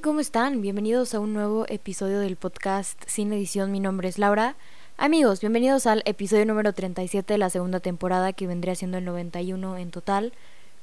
¿cómo 0.00 0.20
están? 0.20 0.60
Bienvenidos 0.60 1.14
a 1.14 1.18
un 1.18 1.32
nuevo 1.32 1.64
episodio 1.68 2.20
del 2.20 2.36
podcast 2.36 3.02
Sin 3.06 3.32
Edición. 3.32 3.72
Mi 3.72 3.80
nombre 3.80 4.08
es 4.08 4.18
Laura. 4.18 4.54
Amigos, 4.96 5.40
bienvenidos 5.40 5.86
al 5.86 6.02
episodio 6.04 6.46
número 6.46 6.72
37 6.72 7.34
de 7.34 7.38
la 7.38 7.50
segunda 7.50 7.80
temporada 7.80 8.32
que 8.32 8.46
vendría 8.46 8.76
siendo 8.76 8.98
el 8.98 9.04
91 9.04 9.76
en 9.76 9.90
total. 9.90 10.32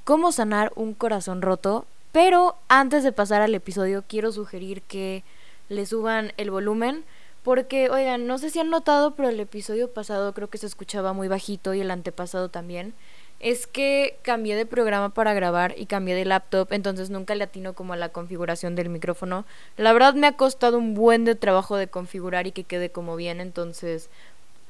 ¿Cómo 0.04 0.34
sanar 0.34 0.73
un 0.75 0.93
corazón 0.93 1.41
roto? 1.41 1.86
Pero 2.12 2.55
antes 2.67 3.04
de 3.04 3.13
pasar 3.13 3.41
al 3.41 3.55
episodio 3.55 4.04
quiero 4.05 4.34
sugerir 4.34 4.81
que 4.81 5.23
le 5.70 5.86
suban 5.86 6.34
el 6.36 6.52
volumen 6.52 7.05
porque, 7.46 7.91
oigan, 7.91 8.25
no 8.25 8.39
sé 8.39 8.50
si 8.50 8.59
han 8.59 8.71
notado, 8.71 9.12
pero 9.12 9.30
el 9.30 9.39
episodio 9.39 9.94
pasado 9.94 10.34
creo 10.34 10.50
que 10.50 10.57
se 10.57 10.66
escuchaba 10.66 11.14
muy 11.14 11.27
bajito 11.27 11.76
y 11.76 11.81
el 11.81 11.91
antepasado 11.91 12.49
también 12.49 12.95
es 13.40 13.68
que 13.68 14.18
cambié 14.23 14.55
de 14.55 14.66
programa 14.66 15.09
para 15.09 15.35
grabar 15.35 15.76
y 15.77 15.85
cambié 15.85 16.16
de 16.16 16.26
laptop, 16.26 16.70
entonces 16.71 17.12
nunca 17.12 17.35
le 17.35 17.44
atino 17.44 17.73
como 17.73 17.94
a 17.94 17.98
la 17.98 18.09
configuración 18.09 18.73
del 18.73 18.90
micrófono. 18.90 19.45
La 19.77 19.94
verdad 19.94 20.16
me 20.16 20.26
ha 20.26 20.31
costado 20.31 20.80
un 20.80 20.95
buen 20.95 21.23
de 21.23 21.35
trabajo 21.35 21.77
de 21.77 21.88
configurar 21.88 22.48
y 22.48 22.52
que 22.52 22.63
quede 22.63 22.90
como 22.90 23.16
bien, 23.16 23.40
entonces 23.40 24.09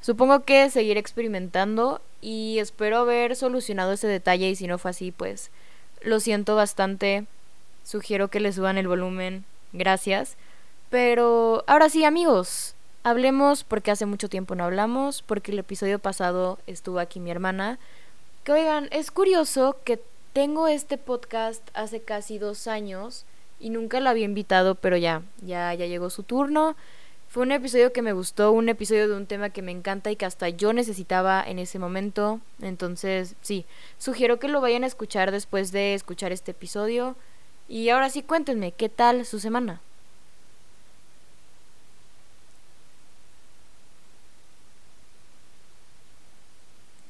supongo 0.02 0.44
que 0.44 0.68
seguir 0.68 0.98
experimentando 0.98 2.02
y 2.20 2.58
espero 2.58 2.98
haber 2.98 3.36
solucionado 3.36 3.92
ese 3.92 4.06
detalle 4.06 4.50
y 4.50 4.54
si 4.54 4.66
no 4.66 4.76
fue 4.76 4.90
así, 4.90 5.12
pues 5.12 5.50
lo 6.02 6.20
siento 6.20 6.56
bastante. 6.56 7.24
Sugiero 7.84 8.28
que 8.28 8.40
le 8.40 8.52
suban 8.52 8.76
el 8.76 8.86
volumen. 8.86 9.46
Gracias. 9.72 10.36
Pero 10.90 11.64
ahora 11.66 11.88
sí, 11.88 12.04
amigos, 12.04 12.74
hablemos 13.02 13.64
porque 13.64 13.90
hace 13.90 14.06
mucho 14.06 14.28
tiempo 14.28 14.54
no 14.54 14.64
hablamos, 14.64 15.22
porque 15.22 15.52
el 15.52 15.58
episodio 15.58 15.98
pasado 15.98 16.58
estuvo 16.66 16.98
aquí 16.98 17.20
mi 17.20 17.30
hermana. 17.30 17.78
Que 18.44 18.52
oigan, 18.52 18.88
es 18.92 19.10
curioso 19.10 19.76
que 19.84 20.00
tengo 20.32 20.68
este 20.68 20.98
podcast 20.98 21.62
hace 21.74 22.00
casi 22.00 22.38
dos 22.38 22.66
años 22.66 23.24
y 23.58 23.70
nunca 23.70 24.00
la 24.00 24.10
había 24.10 24.24
invitado, 24.24 24.74
pero 24.74 24.96
ya, 24.96 25.22
ya, 25.42 25.72
ya 25.74 25.86
llegó 25.86 26.10
su 26.10 26.22
turno. 26.22 26.76
Fue 27.28 27.42
un 27.42 27.52
episodio 27.52 27.92
que 27.92 28.02
me 28.02 28.12
gustó, 28.12 28.52
un 28.52 28.68
episodio 28.68 29.08
de 29.08 29.16
un 29.16 29.26
tema 29.26 29.50
que 29.50 29.62
me 29.62 29.72
encanta 29.72 30.10
y 30.10 30.16
que 30.16 30.26
hasta 30.26 30.48
yo 30.48 30.72
necesitaba 30.72 31.42
en 31.44 31.58
ese 31.58 31.78
momento. 31.78 32.40
Entonces, 32.62 33.34
sí, 33.40 33.66
sugiero 33.98 34.38
que 34.38 34.48
lo 34.48 34.60
vayan 34.60 34.84
a 34.84 34.86
escuchar 34.86 35.32
después 35.32 35.72
de 35.72 35.94
escuchar 35.94 36.32
este 36.32 36.52
episodio. 36.52 37.16
Y 37.68 37.88
ahora 37.88 38.10
sí, 38.10 38.22
cuéntenme, 38.22 38.72
¿qué 38.72 38.88
tal 38.88 39.26
su 39.26 39.40
semana? 39.40 39.80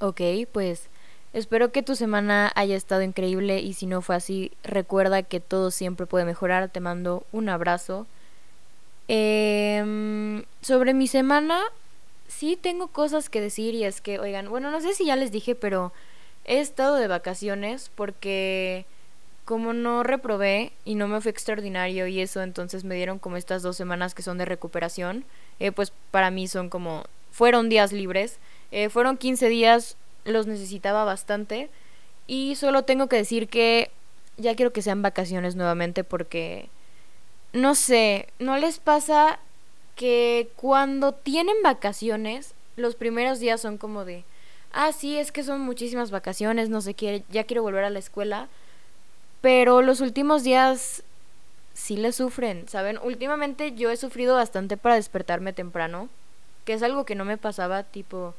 Ok, 0.01 0.21
pues 0.53 0.89
Espero 1.37 1.71
que 1.71 1.83
tu 1.83 1.97
semana 1.97 2.51
haya 2.55 2.77
estado 2.77 3.03
increíble 3.03 3.61
y 3.61 3.75
si 3.75 3.85
no 3.85 4.01
fue 4.01 4.17
así, 4.17 4.53
recuerda 4.65 5.23
que 5.23 5.39
todo 5.39 5.71
siempre 5.71 6.07
puede 6.07 6.25
mejorar. 6.25 6.71
Te 6.71 6.81
mando 6.81 7.27
un 7.31 7.51
abrazo. 7.51 8.07
Em, 9.07 10.45
sobre 10.63 10.95
mi 10.95 11.09
semana, 11.09 11.61
sí 12.27 12.57
tengo 12.57 12.89
cosas 12.89 13.29
que 13.29 13.43
decir 13.43 13.75
y 13.75 13.85
es 13.85 14.01
que, 14.01 14.19
oigan, 14.19 14.49
bueno, 14.49 14.71
no 14.71 14.81
sé 14.81 14.95
si 14.95 15.05
ya 15.05 15.15
les 15.15 15.31
dije, 15.31 15.55
pero 15.55 15.93
he 16.47 16.59
estado 16.59 16.97
de 16.97 17.07
vacaciones 17.07 17.91
porque 17.95 18.87
como 19.45 19.75
no 19.75 20.05
reprobé 20.05 20.73
y 20.87 20.95
no 20.95 21.07
me 21.07 21.21
fue 21.21 21.33
extraordinario 21.33 22.07
y 22.07 22.21
eso, 22.21 22.41
entonces 22.43 22.83
me 22.85 22.95
dieron 22.95 23.19
como 23.19 23.37
estas 23.37 23.63
dos 23.63 23.77
semanas 23.77 24.15
que 24.15 24.23
son 24.23 24.39
de 24.39 24.47
recuperación. 24.47 25.27
Eh, 25.61 25.71
pues 25.71 25.93
para 26.11 26.31
mí 26.31 26.49
son 26.49 26.71
como, 26.71 27.05
fueron 27.31 27.69
días 27.69 27.93
libres. 27.93 28.39
Eh, 28.71 28.89
fueron 28.89 29.17
15 29.17 29.49
días 29.49 29.97
los 30.25 30.47
necesitaba 30.47 31.05
bastante. 31.05 31.71
Y 32.27 32.57
solo 32.57 32.83
tengo 32.83 33.09
que 33.09 33.17
decir 33.17 33.49
que 33.49 33.91
ya 34.37 34.55
quiero 34.55 34.73
que 34.73 34.83
sean 34.83 35.03
vacaciones 35.03 35.57
nuevamente 35.57 36.05
porque, 36.05 36.69
no 37.53 37.75
sé, 37.75 38.29
¿no 38.39 38.57
les 38.57 38.79
pasa 38.79 39.39
que 39.95 40.51
cuando 40.57 41.13
tienen 41.13 41.57
vacaciones, 41.63 42.55
los 42.77 42.95
primeros 42.97 43.41
días 43.41 43.61
son 43.61 43.79
como 43.79 44.05
de, 44.05 44.25
ah, 44.73 44.93
sí, 44.93 45.17
es 45.17 45.33
que 45.33 45.43
son 45.43 45.61
muchísimas 45.61 46.11
vacaciones, 46.11 46.69
no 46.69 46.81
sé 46.81 46.95
qué, 46.95 47.25
ya 47.31 47.45
quiero 47.45 47.63
volver 47.63 47.85
a 47.85 47.91
la 47.91 47.99
escuela. 47.99 48.49
Pero 49.41 49.81
los 49.81 50.01
últimos 50.01 50.43
días 50.43 51.03
sí 51.73 51.97
le 51.97 52.13
sufren, 52.13 52.69
¿saben? 52.69 52.99
Últimamente 53.03 53.73
yo 53.75 53.91
he 53.91 53.97
sufrido 53.97 54.35
bastante 54.35 54.77
para 54.77 54.97
despertarme 54.97 55.53
temprano, 55.53 56.09
que 56.65 56.73
es 56.73 56.83
algo 56.83 57.05
que 57.05 57.15
no 57.15 57.25
me 57.25 57.39
pasaba, 57.39 57.85
tipo, 57.85 58.35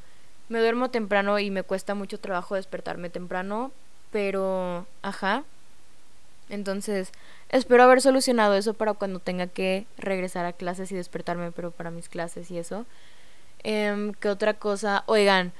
me 0.48 0.60
duermo 0.60 0.90
temprano 0.90 1.38
y 1.38 1.50
me 1.50 1.62
cuesta 1.62 1.94
mucho 1.94 2.18
trabajo 2.18 2.54
despertarme 2.54 3.10
temprano, 3.10 3.72
pero, 4.10 4.86
ajá. 5.02 5.44
Entonces, 6.48 7.12
espero 7.50 7.82
haber 7.82 8.00
solucionado 8.00 8.54
eso 8.54 8.74
para 8.74 8.94
cuando 8.94 9.18
tenga 9.18 9.46
que 9.46 9.86
regresar 9.98 10.46
a 10.46 10.52
clases 10.52 10.90
y 10.92 10.96
despertarme, 10.96 11.52
pero 11.52 11.70
para 11.70 11.90
mis 11.90 12.08
clases 12.08 12.50
y 12.50 12.58
eso. 12.58 12.86
Eh, 13.64 14.12
¿Qué 14.20 14.28
otra 14.28 14.54
cosa? 14.54 15.02
Oigan, 15.06 15.52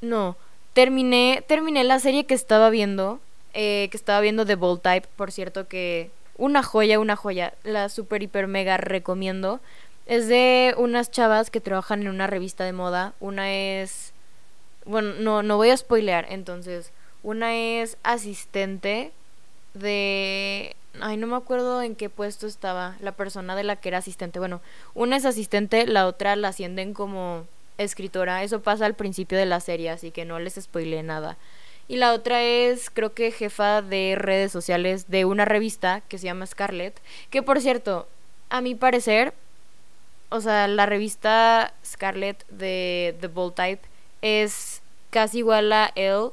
no, 0.00 0.36
terminé, 0.72 1.44
terminé 1.46 1.84
la 1.84 1.98
serie 1.98 2.24
que 2.24 2.34
estaba 2.34 2.70
viendo, 2.70 3.20
eh, 3.52 3.88
que 3.90 3.96
estaba 3.96 4.20
viendo 4.20 4.44
de 4.44 4.54
Bold 4.54 4.80
Type, 4.80 5.08
por 5.16 5.32
cierto, 5.32 5.68
que 5.68 6.10
una 6.38 6.62
joya, 6.62 6.98
una 6.98 7.16
joya, 7.16 7.52
la 7.64 7.88
super 7.90 8.22
hiper 8.22 8.46
mega 8.46 8.78
recomiendo. 8.78 9.60
Es 10.06 10.26
de 10.26 10.74
unas 10.78 11.10
chavas 11.10 11.50
que 11.50 11.60
trabajan 11.60 12.02
en 12.02 12.08
una 12.08 12.26
revista 12.26 12.64
de 12.64 12.72
moda. 12.72 13.12
Una 13.20 13.52
es 13.52 14.12
bueno, 14.84 15.14
no, 15.18 15.42
no 15.42 15.56
voy 15.56 15.70
a 15.70 15.76
spoilear, 15.76 16.26
entonces, 16.30 16.92
una 17.22 17.54
es 17.54 17.96
asistente 18.02 19.12
de... 19.74 20.74
Ay, 21.00 21.16
no 21.16 21.28
me 21.28 21.36
acuerdo 21.36 21.82
en 21.82 21.94
qué 21.94 22.10
puesto 22.10 22.46
estaba 22.46 22.96
la 23.00 23.12
persona 23.12 23.54
de 23.54 23.62
la 23.62 23.76
que 23.76 23.88
era 23.88 23.98
asistente. 23.98 24.40
Bueno, 24.40 24.60
una 24.94 25.16
es 25.16 25.24
asistente, 25.24 25.86
la 25.86 26.06
otra 26.06 26.34
la 26.34 26.48
ascienden 26.48 26.94
como 26.94 27.46
escritora. 27.78 28.42
Eso 28.42 28.60
pasa 28.60 28.86
al 28.86 28.94
principio 28.94 29.38
de 29.38 29.46
la 29.46 29.60
serie, 29.60 29.90
así 29.90 30.10
que 30.10 30.24
no 30.24 30.40
les 30.40 30.54
spoileé 30.54 31.02
nada. 31.02 31.36
Y 31.86 31.96
la 31.96 32.12
otra 32.12 32.42
es, 32.42 32.90
creo 32.90 33.14
que 33.14 33.32
jefa 33.32 33.82
de 33.82 34.14
redes 34.16 34.52
sociales 34.52 35.08
de 35.08 35.24
una 35.24 35.44
revista 35.44 36.02
que 36.08 36.18
se 36.18 36.26
llama 36.26 36.46
Scarlett. 36.46 37.00
Que 37.30 37.42
por 37.42 37.60
cierto, 37.60 38.08
a 38.48 38.60
mi 38.60 38.74
parecer, 38.74 39.34
o 40.28 40.40
sea, 40.40 40.68
la 40.68 40.86
revista 40.86 41.74
Scarlett 41.84 42.46
de 42.48 43.16
The 43.20 43.26
Bold 43.28 43.54
Type 43.54 43.88
es 44.22 44.82
casi 45.10 45.38
igual 45.38 45.72
a 45.72 45.92
él, 45.94 46.30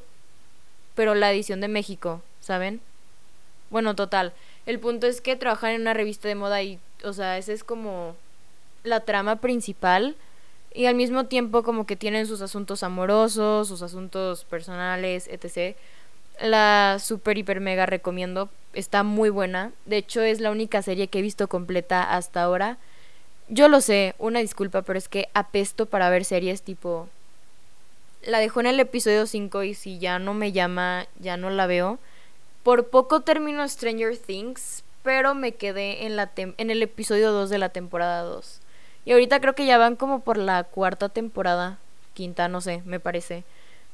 pero 0.96 1.16
la 1.16 1.32
edición 1.32 1.62
de 1.62 1.68
México, 1.68 2.22
¿saben? 2.42 2.82
Bueno, 3.70 3.96
total. 3.96 4.34
El 4.66 4.80
punto 4.80 5.08
es 5.08 5.22
que 5.22 5.36
trabajan 5.36 5.72
en 5.72 5.82
una 5.82 5.94
revista 5.94 6.28
de 6.28 6.36
moda 6.36 6.62
y, 6.62 6.80
o 7.04 7.14
sea, 7.14 7.38
esa 7.38 7.54
es 7.54 7.64
como 7.64 8.16
la 8.84 9.02
trama 9.02 9.38
principal. 9.38 10.16
Y 10.74 10.86
al 10.86 10.96
mismo 10.96 11.26
tiempo 11.26 11.64
como 11.64 11.86
que 11.86 11.96
tienen 11.96 12.28
sus 12.28 12.42
asuntos 12.42 12.84
amorosos, 12.84 13.68
sus 13.68 13.82
asuntos 13.82 14.44
personales, 14.46 15.28
etc. 15.28 15.76
La 16.42 16.98
super 17.00 17.38
hiper 17.38 17.62
mega 17.62 17.86
recomiendo. 17.86 18.50
Está 18.74 19.04
muy 19.04 19.30
buena. 19.30 19.72
De 19.86 19.98
hecho 19.98 20.22
es 20.22 20.40
la 20.40 20.52
única 20.52 20.82
serie 20.82 21.08
que 21.08 21.20
he 21.20 21.24
visto 21.24 21.48
completa 21.48 22.04
hasta 22.04 22.44
ahora. 22.44 22.78
Yo 23.50 23.70
lo 23.70 23.82
sé, 23.82 24.14
una 24.20 24.40
disculpa, 24.40 24.82
pero 24.82 25.00
es 25.00 25.08
que 25.08 25.30
apesto 25.34 25.86
para 25.86 26.10
ver 26.10 26.26
series 26.26 26.62
tipo 26.62 27.08
la 28.24 28.40
dejó 28.40 28.60
en 28.60 28.68
el 28.68 28.80
episodio 28.80 29.26
5 29.26 29.64
y 29.64 29.74
si 29.74 30.00
ya 30.00 30.20
no 30.20 30.34
me 30.34 30.52
llama, 30.52 31.08
ya 31.20 31.38
no 31.38 31.50
la 31.50 31.68
veo. 31.68 32.00
Por 32.64 32.88
poco 32.88 33.22
termino 33.22 33.68
Stranger 33.68 34.18
Things, 34.18 34.84
pero 35.04 35.36
me 35.36 35.54
quedé 35.54 36.06
en, 36.06 36.16
la 36.16 36.32
en 36.36 36.70
el 36.70 36.84
episodio 36.84 37.32
2 37.32 37.50
de 37.50 37.58
la 37.58 37.70
temporada 37.70 38.24
2. 38.24 38.60
Y 39.06 39.14
ahorita 39.14 39.40
creo 39.40 39.56
que 39.56 39.66
ya 39.66 39.78
van 39.78 39.96
como 39.96 40.20
por 40.20 40.38
la 40.38 40.66
cuarta 40.66 41.08
temporada, 41.08 41.80
quinta, 42.14 42.50
no 42.50 42.60
sé, 42.60 42.82
me 42.86 43.00
parece. 43.00 43.46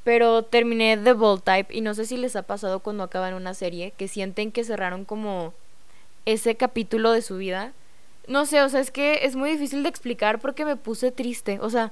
Pero 0.04 0.42
terminé 0.42 0.98
The 0.98 1.14
Bold 1.14 1.44
Type 1.44 1.72
y 1.72 1.82
no 1.82 1.94
sé 1.94 2.06
si 2.06 2.18
les 2.18 2.36
ha 2.36 2.42
pasado 2.42 2.80
cuando 2.80 3.04
acaban 3.04 3.36
una 3.36 3.54
serie 3.54 3.94
que 3.96 4.08
sienten 4.08 4.52
que 4.52 4.64
cerraron 4.64 5.06
como 5.06 5.54
ese 6.26 6.56
capítulo 6.56 7.12
de 7.12 7.22
su 7.22 7.38
vida. 7.38 7.74
No 8.28 8.46
sé, 8.46 8.62
o 8.62 8.70
sea, 8.70 8.80
es 8.80 8.90
que 8.90 9.26
es 9.26 9.36
muy 9.36 9.52
difícil 9.52 9.84
de 9.84 9.90
explicar 9.90 10.40
porque 10.40 10.66
me 10.66 10.78
puse 10.78 11.12
triste. 11.12 11.60
O 11.62 11.70
sea, 11.70 11.92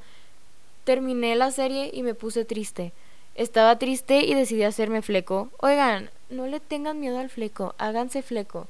terminé 0.83 1.35
la 1.35 1.51
serie 1.51 1.89
y 1.93 2.03
me 2.03 2.13
puse 2.13 2.45
triste. 2.45 2.93
Estaba 3.35 3.77
triste 3.79 4.25
y 4.25 4.33
decidí 4.33 4.63
hacerme 4.63 5.01
fleco. 5.01 5.49
Oigan, 5.59 6.09
no 6.29 6.47
le 6.47 6.59
tengan 6.59 6.99
miedo 6.99 7.19
al 7.19 7.29
fleco, 7.29 7.75
háganse 7.77 8.21
fleco. 8.21 8.67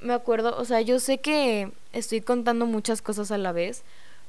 Me 0.00 0.12
acuerdo, 0.12 0.56
o 0.58 0.64
sea, 0.64 0.80
yo 0.80 0.98
sé 1.00 1.18
que 1.18 1.70
estoy 1.92 2.20
contando 2.20 2.66
muchas 2.66 3.02
cosas 3.02 3.30
a 3.30 3.38
la 3.38 3.52
vez, 3.52 3.82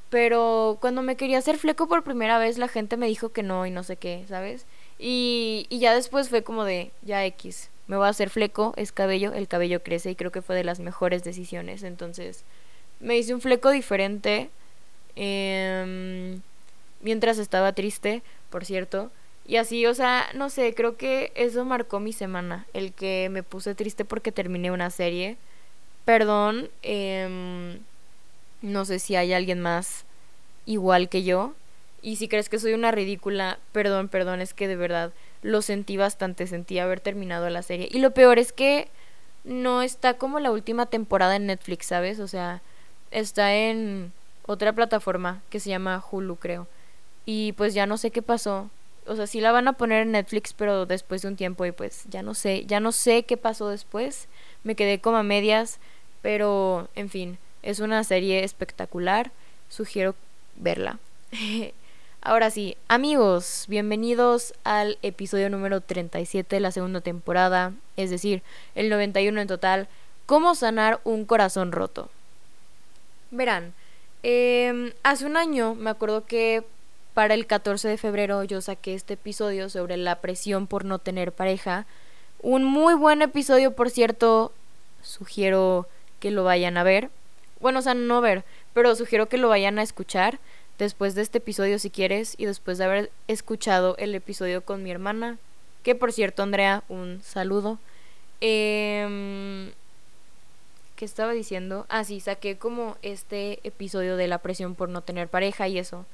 pero 0.10 0.78
cuando 0.80 1.02
me 1.02 1.16
quería 1.16 1.40
hacer 1.40 1.58
fleco 1.58 1.88
por 1.88 2.04
primera 2.04 2.38
vez 2.38 2.58
la 2.58 2.68
gente 2.68 2.96
me 2.96 3.08
dijo 3.08 3.30
que 3.30 3.44
no 3.44 3.66
y 3.66 3.72
no 3.72 3.84
sé 3.84 3.98
qué, 3.98 4.24
¿sabes? 4.30 4.66
Y, 5.00 5.66
y 5.70 5.80
ya 5.80 5.94
después 5.94 6.30
fue 6.30 6.44
como 6.44 6.64
de, 6.64 6.92
ya 7.02 7.26
X, 7.26 7.70
me 7.88 7.98
voy 7.98 8.06
a 8.06 8.10
hacer 8.10 8.30
fleco, 8.30 8.74
es 8.78 8.92
cabello, 8.92 9.34
el 9.34 9.48
cabello 9.48 9.84
crece 9.84 10.12
y 10.12 10.16
creo 10.16 10.32
que 10.32 10.42
fue 10.42 10.56
de 10.56 10.64
las 10.64 10.80
mejores 10.80 11.24
decisiones. 11.24 11.84
Entonces, 11.84 12.44
me 13.00 13.18
hice 13.18 13.34
un 13.34 13.42
fleco 13.42 13.70
diferente. 13.72 14.50
Eh, 15.16 16.40
mientras 17.02 17.38
estaba 17.38 17.74
triste, 17.74 18.24
por 18.50 18.66
cierto. 18.66 19.12
Y 19.48 19.58
así, 19.58 19.86
o 19.86 19.94
sea, 19.94 20.26
no 20.34 20.50
sé, 20.50 20.74
creo 20.74 20.98
que 20.98 21.32
eso 21.36 21.66
marcó 21.66 22.00
mi 22.00 22.14
semana, 22.14 22.66
el 22.74 22.94
que 22.94 23.30
me 23.32 23.44
puse 23.44 23.76
triste 23.76 24.06
porque 24.06 24.32
terminé 24.32 24.72
una 24.72 24.90
serie. 24.90 25.38
perdón, 26.06 26.70
em, 26.84 27.80
no 28.62 28.86
sé 28.86 29.00
si 29.00 29.16
hay 29.16 29.34
alguien 29.34 29.60
más 29.62 30.06
igual 30.66 31.10
que 31.10 31.24
yo. 31.24 31.54
Y 32.02 32.18
si 32.18 32.28
crees 32.28 32.50
que 32.50 32.60
soy 32.60 32.74
una 32.74 32.92
ridícula, 32.92 33.60
perdón, 33.72 34.10
perdón, 34.10 34.42
es 34.42 34.54
que 34.54 34.68
de 34.68 34.76
verdad 34.76 35.12
lo 35.42 35.62
sentí 35.64 35.98
bastante, 35.98 36.48
sentí 36.48 36.80
haber 36.80 37.00
terminado 37.00 37.50
la 37.50 37.64
serie. 37.64 37.90
Y 37.92 38.00
lo 38.00 38.12
peor 38.12 38.40
es 38.40 38.52
que 38.54 38.90
no 39.44 39.82
está 39.82 40.16
como 40.16 40.40
la 40.40 40.52
última 40.52 40.88
temporada 40.88 41.36
en 41.36 41.48
Netflix, 41.48 41.88
¿sabes? 41.88 42.20
O 42.20 42.28
sea, 42.28 42.62
está 43.12 43.56
en 43.56 44.12
otra 44.46 44.74
plataforma 44.74 45.42
que 45.50 45.60
se 45.60 45.70
llama 45.70 46.04
Hulu, 46.12 46.36
creo. 46.38 46.68
Y 47.25 47.54
pues 47.54 47.74
ya 47.74 47.86
no 47.86 47.98
sé 47.98 48.12
qué 48.12 48.22
pasó. 48.22 48.69
O 49.07 49.16
sea, 49.16 49.27
sí 49.27 49.42
la 49.42 49.51
van 49.51 49.68
a 49.68 49.74
poner 49.74 50.04
en 50.04 50.12
Netflix, 50.12 50.54
pero 50.54 50.86
después 50.86 51.22
de 51.22 51.27
un 51.27 51.36
tiempo 51.36 51.66
y 51.66 51.72
pues 51.72 52.04
ya 52.10 52.24
no 52.24 52.33
sé, 52.33 52.66
ya 52.66 52.80
no 52.80 52.92
sé 52.92 53.24
qué 53.24 53.38
pasó 53.38 53.69
después. 53.69 54.27
Me 54.63 54.75
quedé 54.75 55.00
como 55.00 55.18
a 55.18 55.24
medias, 55.24 55.80
pero 56.22 56.89
en 56.95 57.10
fin, 57.10 57.38
es 57.62 57.80
una 57.80 58.04
serie 58.04 58.44
espectacular. 58.44 59.31
Sugiero 59.69 60.16
verla. 60.56 61.00
Ahora 62.22 62.50
sí, 62.50 62.75
amigos, 62.88 63.66
bienvenidos 63.68 64.56
al 64.63 64.98
episodio 65.04 65.50
número 65.51 65.81
37 65.81 66.56
de 66.56 66.60
la 66.60 66.72
segunda 66.72 67.01
temporada, 67.01 67.74
es 67.98 68.10
decir, 68.10 68.42
el 68.74 68.89
91 68.89 69.42
en 69.42 69.48
total, 69.48 69.88
¿Cómo 70.25 70.56
sanar 70.56 71.01
un 71.04 71.25
corazón 71.25 71.72
roto? 71.72 72.10
Verán, 73.30 73.74
em, 74.24 74.92
hace 75.04 75.25
un 75.27 75.38
año 75.38 75.75
me 75.75 75.92
acuerdo 75.92 76.25
que 76.25 76.63
para 77.16 77.34
el 77.34 77.48
14 77.48 77.88
de 77.88 77.98
febrero 77.98 78.44
yo 78.44 78.60
saqué 78.60 78.94
este 78.94 79.14
episodio 79.14 79.70
sobre 79.70 79.96
la 79.96 80.20
presión 80.20 80.68
por 80.68 80.84
no 80.84 81.00
tener 81.00 81.32
pareja. 81.32 81.86
Un 82.42 82.66
muy 82.66 82.94
buen 82.94 83.22
episodio, 83.22 83.72
por 83.72 83.90
cierto, 83.90 84.52
sugiero 85.02 85.88
que 86.20 86.30
lo 86.30 86.44
vayan 86.44 86.76
a 86.76 86.84
ver. 86.84 87.10
Bueno, 87.62 87.80
o 87.80 87.82
sea, 87.82 87.94
no 87.94 88.20
ver, 88.20 88.44
pero 88.74 88.94
sugiero 88.96 89.30
que 89.30 89.38
lo 89.38 89.48
vayan 89.48 89.80
a 89.80 89.82
escuchar 89.82 90.40
después 90.78 91.16
de 91.16 91.22
este 91.22 91.38
episodio 91.38 91.80
si 91.80 91.90
quieres 91.90 92.36
y 92.38 92.48
después 92.48 92.78
de 92.78 92.84
haber 92.84 93.12
escuchado 93.30 93.96
el 93.98 94.14
episodio 94.14 94.66
con 94.66 94.84
mi 94.84 94.92
hermana, 94.92 95.38
que 95.84 95.96
por 95.96 96.12
cierto 96.12 96.44
Andrea, 96.44 96.84
un 96.90 97.22
saludo. 97.24 97.80
Eh, 98.42 99.72
¿Qué 100.98 101.06
estaba 101.06 101.32
diciendo? 101.32 101.86
Ah, 101.88 102.04
sí, 102.04 102.20
saqué 102.20 102.58
como 102.58 102.98
este 103.02 103.60
episodio 103.64 104.18
de 104.18 104.28
la 104.28 104.40
presión 104.40 104.76
por 104.76 104.90
no 104.90 105.02
tener 105.02 105.30
pareja 105.30 105.70
y 105.70 105.78
eso. 105.78 106.06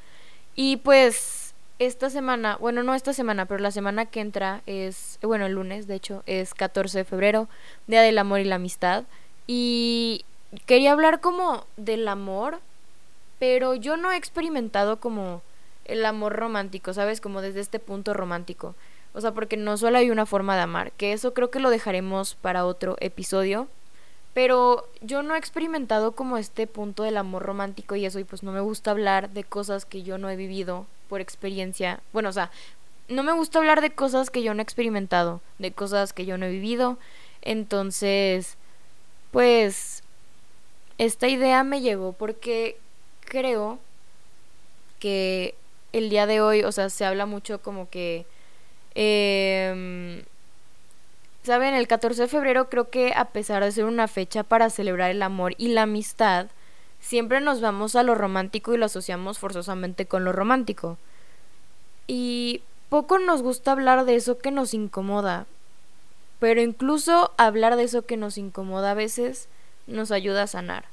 Y 0.56 0.78
pues 0.78 1.54
esta 1.80 2.10
semana, 2.10 2.58
bueno, 2.58 2.84
no 2.84 2.94
esta 2.94 3.14
semana, 3.14 3.46
pero 3.46 3.60
la 3.60 3.72
semana 3.72 4.06
que 4.06 4.20
entra 4.20 4.62
es, 4.66 5.18
bueno, 5.22 5.46
el 5.46 5.54
lunes, 5.54 5.88
de 5.88 5.96
hecho, 5.96 6.24
es 6.26 6.54
14 6.54 7.00
de 7.00 7.06
febrero, 7.06 7.50
Día 7.88 8.02
del 8.02 8.18
Amor 8.18 8.40
y 8.40 8.46
la 8.46 8.56
Amistad. 8.56 9.06
Y 9.48 10.26
quería 10.66 10.92
hablar 10.92 11.22
como 11.22 11.66
del 11.78 12.08
amor 12.08 12.60
pero 13.42 13.74
yo 13.74 13.98
no 13.98 14.12
he 14.12 14.18
experimentado 14.18 15.00
como 15.00 15.42
el 15.86 16.06
amor 16.06 16.34
romántico, 16.36 16.94
¿sabes? 16.94 17.20
Como 17.20 17.42
desde 17.42 17.60
este 17.60 17.80
punto 17.80 18.14
romántico. 18.14 18.76
O 19.16 19.22
sea, 19.22 19.32
porque 19.32 19.58
no 19.58 19.78
solo 19.78 19.98
hay 19.98 20.12
una 20.12 20.28
forma 20.28 20.56
de 20.56 20.62
amar, 20.62 20.92
que 20.92 21.12
eso 21.12 21.34
creo 21.34 21.50
que 21.50 21.60
lo 21.60 21.72
dejaremos 21.72 22.36
para 22.36 22.66
otro 22.66 22.98
episodio. 23.00 23.68
Pero 24.34 24.88
yo 25.02 25.24
no 25.24 25.36
he 25.36 25.38
experimentado 25.38 26.14
como 26.14 26.38
este 26.38 26.66
punto 26.68 27.04
del 27.04 27.18
amor 27.18 27.44
romántico 27.44 27.96
y 27.96 28.06
eso, 28.06 28.20
y 28.20 28.24
pues 28.24 28.44
no 28.44 28.52
me 28.52 28.62
gusta 28.62 28.92
hablar 28.92 29.30
de 29.32 29.44
cosas 29.44 29.86
que 29.86 30.04
yo 30.04 30.18
no 30.18 30.30
he 30.30 30.36
vivido 30.38 30.86
por 31.10 31.20
experiencia. 31.20 32.00
Bueno, 32.14 32.30
o 32.30 32.32
sea, 32.32 32.50
no 33.10 33.24
me 33.24 33.34
gusta 33.34 33.60
hablar 33.60 33.82
de 33.82 33.92
cosas 33.92 34.30
que 34.30 34.42
yo 34.42 34.54
no 34.54 34.62
he 34.62 34.64
experimentado, 34.64 35.42
de 35.60 35.74
cosas 35.74 36.14
que 36.14 36.26
yo 36.26 36.38
no 36.38 36.46
he 36.46 36.52
vivido. 36.52 36.98
Entonces, 37.42 38.56
pues, 39.32 40.04
esta 40.98 41.28
idea 41.28 41.64
me 41.64 41.82
llegó 41.82 42.14
porque 42.14 42.78
creo 43.26 43.80
que 45.00 45.56
el 45.92 46.10
día 46.10 46.26
de 46.26 46.40
hoy, 46.40 46.64
o 46.64 46.72
sea, 46.72 46.90
se 46.90 47.06
habla 47.06 47.26
mucho 47.26 47.62
como 47.62 47.90
que... 47.90 48.26
Eh, 48.96 50.24
Saben, 51.44 51.74
el 51.74 51.88
14 51.88 52.24
de 52.24 52.28
febrero 52.28 52.70
creo 52.70 52.90
que 52.90 53.14
a 53.16 53.26
pesar 53.26 53.64
de 53.64 53.72
ser 53.72 53.86
una 53.86 54.08
fecha 54.08 54.44
para 54.44 54.70
celebrar 54.70 55.10
el 55.10 55.24
amor 55.24 55.56
y 55.58 55.70
la 55.70 55.84
amistad, 55.84 56.48
siempre 57.00 57.42
nos 57.42 57.62
vamos 57.62 57.96
a 57.96 58.04
lo 58.04 58.14
romántico 58.14 58.74
y 58.74 58.78
lo 58.78 58.86
asociamos 58.86 59.40
forzosamente 59.40 60.06
con 60.06 60.24
lo 60.24 60.34
romántico. 60.34 61.00
Y 62.06 62.62
poco 62.90 63.18
nos 63.18 63.42
gusta 63.42 63.72
hablar 63.72 64.06
de 64.06 64.16
eso 64.16 64.38
que 64.38 64.52
nos 64.52 64.76
incomoda. 64.76 65.48
Pero 66.40 66.62
incluso 66.62 67.32
hablar 67.38 67.76
de 67.76 67.84
eso 67.84 68.04
que 68.04 68.18
nos 68.18 68.38
incomoda 68.38 68.92
a 68.92 68.96
veces 68.96 69.48
nos 69.88 70.12
ayuda 70.12 70.44
a 70.44 70.48
sanar. 70.48 70.86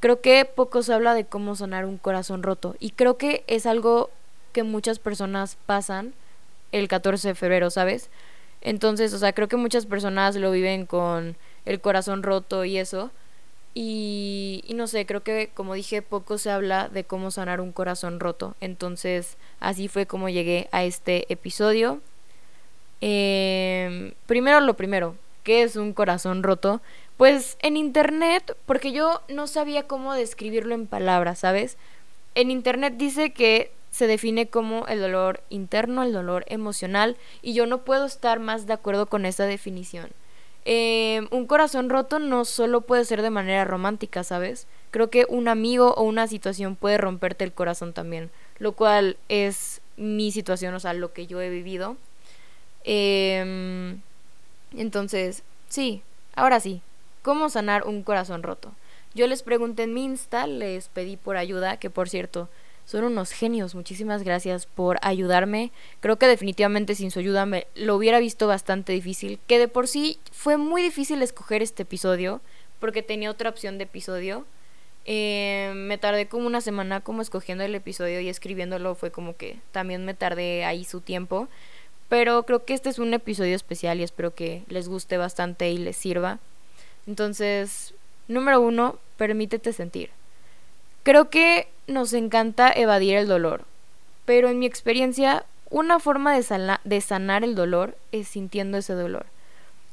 Creo 0.00 0.20
que 0.20 0.44
poco 0.44 0.82
se 0.82 0.94
habla 0.94 1.14
de 1.14 1.26
cómo 1.26 1.54
sanar 1.54 1.84
un 1.84 1.98
corazón 1.98 2.42
roto 2.42 2.76
y 2.78 2.90
creo 2.90 3.16
que 3.18 3.44
es 3.46 3.66
algo 3.66 4.10
que 4.52 4.62
muchas 4.62 4.98
personas 4.98 5.56
pasan 5.66 6.14
el 6.70 6.88
14 6.88 7.28
de 7.28 7.34
febrero, 7.34 7.70
¿sabes? 7.70 8.10
Entonces, 8.60 9.12
o 9.14 9.18
sea, 9.18 9.32
creo 9.32 9.48
que 9.48 9.56
muchas 9.56 9.86
personas 9.86 10.36
lo 10.36 10.50
viven 10.50 10.86
con 10.86 11.36
el 11.64 11.80
corazón 11.80 12.22
roto 12.22 12.64
y 12.64 12.78
eso. 12.78 13.10
Y, 13.74 14.64
y, 14.66 14.74
no 14.74 14.86
sé, 14.88 15.06
creo 15.06 15.22
que 15.22 15.50
como 15.54 15.74
dije, 15.74 16.02
poco 16.02 16.38
se 16.38 16.50
habla 16.50 16.88
de 16.88 17.04
cómo 17.04 17.30
sanar 17.30 17.60
un 17.60 17.72
corazón 17.72 18.18
roto. 18.18 18.56
Entonces, 18.60 19.36
así 19.60 19.88
fue 19.88 20.06
como 20.06 20.28
llegué 20.28 20.68
a 20.72 20.84
este 20.84 21.32
episodio. 21.32 22.00
Eh, 23.00 24.14
primero 24.26 24.60
lo 24.60 24.74
primero, 24.74 25.14
¿qué 25.44 25.62
es 25.62 25.76
un 25.76 25.92
corazón 25.92 26.42
roto? 26.42 26.80
Pues 27.16 27.56
en 27.60 27.76
internet, 27.76 28.56
porque 28.66 28.92
yo 28.92 29.22
no 29.28 29.46
sabía 29.46 29.84
cómo 29.84 30.14
describirlo 30.14 30.74
en 30.74 30.86
palabras, 30.86 31.40
¿sabes? 31.40 31.76
En 32.34 32.50
internet 32.50 32.94
dice 32.96 33.32
que 33.32 33.72
se 33.98 34.06
define 34.06 34.46
como 34.48 34.86
el 34.86 35.00
dolor 35.00 35.42
interno, 35.50 36.02
el 36.02 36.12
dolor 36.12 36.44
emocional, 36.48 37.16
y 37.42 37.52
yo 37.52 37.66
no 37.66 37.78
puedo 37.78 38.06
estar 38.06 38.38
más 38.38 38.66
de 38.66 38.72
acuerdo 38.72 39.06
con 39.06 39.26
esa 39.26 39.44
definición. 39.44 40.10
Eh, 40.64 41.26
un 41.30 41.46
corazón 41.46 41.88
roto 41.88 42.18
no 42.18 42.44
solo 42.44 42.82
puede 42.82 43.04
ser 43.04 43.22
de 43.22 43.30
manera 43.30 43.64
romántica, 43.64 44.22
¿sabes? 44.22 44.66
Creo 44.90 45.10
que 45.10 45.26
un 45.28 45.48
amigo 45.48 45.94
o 45.94 46.02
una 46.04 46.26
situación 46.26 46.76
puede 46.76 46.98
romperte 46.98 47.44
el 47.44 47.52
corazón 47.52 47.92
también, 47.92 48.30
lo 48.58 48.72
cual 48.72 49.16
es 49.28 49.80
mi 49.96 50.30
situación, 50.30 50.74
o 50.74 50.80
sea, 50.80 50.92
lo 50.92 51.12
que 51.12 51.26
yo 51.26 51.40
he 51.40 51.50
vivido. 51.50 51.96
Eh, 52.84 53.96
entonces, 54.76 55.42
sí, 55.68 56.02
ahora 56.34 56.60
sí, 56.60 56.82
¿Cómo 57.28 57.50
sanar 57.50 57.86
un 57.86 58.04
corazón 58.04 58.42
roto? 58.42 58.72
Yo 59.14 59.26
les 59.26 59.42
pregunté 59.42 59.82
en 59.82 59.92
mi 59.92 60.04
Insta, 60.04 60.46
les 60.46 60.88
pedí 60.88 61.18
por 61.18 61.36
ayuda, 61.36 61.76
que 61.76 61.90
por 61.90 62.08
cierto, 62.08 62.48
son 62.88 63.04
unos 63.04 63.32
genios. 63.32 63.74
Muchísimas 63.74 64.22
gracias 64.22 64.64
por 64.64 64.96
ayudarme. 65.02 65.72
Creo 66.00 66.16
que 66.16 66.26
definitivamente 66.26 66.94
sin 66.94 67.10
su 67.10 67.18
ayuda 67.18 67.44
me 67.44 67.66
lo 67.74 67.94
hubiera 67.94 68.18
visto 68.18 68.46
bastante 68.46 68.94
difícil. 68.94 69.38
Que 69.46 69.58
de 69.58 69.68
por 69.68 69.88
sí 69.88 70.18
fue 70.32 70.56
muy 70.56 70.80
difícil 70.80 71.20
escoger 71.20 71.60
este 71.60 71.82
episodio, 71.82 72.40
porque 72.80 73.02
tenía 73.02 73.30
otra 73.30 73.50
opción 73.50 73.76
de 73.76 73.84
episodio. 73.84 74.46
Eh, 75.04 75.70
me 75.76 75.98
tardé 75.98 76.28
como 76.28 76.46
una 76.46 76.62
semana 76.62 77.02
como 77.02 77.20
escogiendo 77.20 77.62
el 77.62 77.74
episodio 77.74 78.20
y 78.20 78.30
escribiéndolo. 78.30 78.94
Fue 78.94 79.10
como 79.10 79.36
que 79.36 79.58
también 79.70 80.06
me 80.06 80.14
tardé 80.14 80.64
ahí 80.64 80.86
su 80.86 81.02
tiempo. 81.02 81.46
Pero 82.08 82.44
creo 82.44 82.64
que 82.64 82.72
este 82.72 82.88
es 82.88 82.98
un 82.98 83.12
episodio 83.12 83.54
especial 83.54 84.00
y 84.00 84.02
espero 84.02 84.34
que 84.34 84.62
les 84.68 84.88
guste 84.88 85.18
bastante 85.18 85.70
y 85.70 85.76
les 85.76 85.98
sirva. 85.98 86.38
Entonces, 87.06 87.92
número 88.28 88.62
uno, 88.62 88.98
permítete 89.18 89.74
sentir. 89.74 90.08
Creo 91.08 91.30
que 91.30 91.68
nos 91.86 92.12
encanta 92.12 92.70
evadir 92.70 93.16
el 93.16 93.28
dolor, 93.28 93.64
pero 94.26 94.50
en 94.50 94.58
mi 94.58 94.66
experiencia, 94.66 95.46
una 95.70 96.00
forma 96.00 96.36
de, 96.36 97.00
sanar 97.00 97.44
el 97.44 97.54
dolor 97.54 97.96
es 98.12 98.28
sintiendo 98.28 98.76
ese 98.76 98.92
dolor. 98.92 99.24